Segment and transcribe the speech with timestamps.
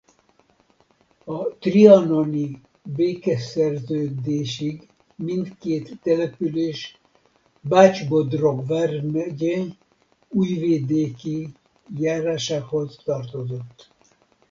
[1.25, 2.61] A trianoni
[2.95, 6.97] békeszerződésig mindkét település
[7.61, 9.63] Bács-Bodrog vármegye
[10.29, 11.49] Újvidéki
[11.95, 13.89] járásához tartozott.